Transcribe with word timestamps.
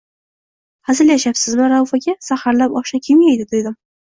–Xazillashyapsizmi 0.89 1.67
Rauf 1.75 1.93
aka, 1.99 2.17
saharlab 2.29 2.79
oshni 2.83 3.03
kim 3.11 3.23
yeydi?– 3.29 3.49
dedim. 3.55 3.79